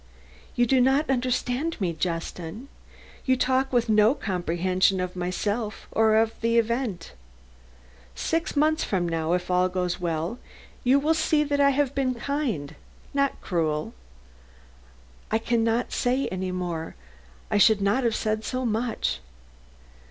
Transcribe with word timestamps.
"You 0.55 0.65
do 0.65 0.81
not 0.81 1.11
understand 1.11 1.79
me, 1.79 1.93
Justin. 1.93 2.69
You 3.23 3.37
talk 3.37 3.71
with 3.71 3.87
no 3.87 4.15
comprehension 4.15 4.99
of 4.99 5.15
myself 5.15 5.87
or 5.91 6.15
of 6.15 6.33
the 6.41 6.57
event. 6.57 7.11
Six 8.15 8.55
months 8.55 8.83
from 8.83 9.07
now, 9.07 9.33
if 9.33 9.51
all 9.51 9.69
goes 9.69 9.99
well, 9.99 10.39
you 10.83 10.97
will 10.97 11.13
see 11.13 11.43
that 11.43 11.59
I 11.61 11.69
have 11.69 11.93
been 11.93 12.15
kind, 12.15 12.73
not 13.13 13.39
cruel. 13.41 13.93
I 15.29 15.37
can 15.37 15.63
not 15.63 15.91
say 15.91 16.27
any 16.29 16.51
more; 16.51 16.95
I 17.51 17.59
should 17.59 17.79
not 17.79 18.03
have 18.03 18.15
said 18.15 18.43
so 18.43 18.65
much. 18.65 19.19